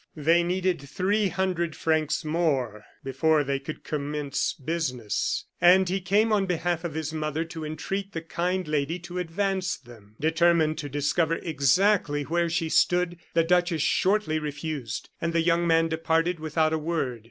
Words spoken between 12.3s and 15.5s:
she stood, the duchess shortly refused, and the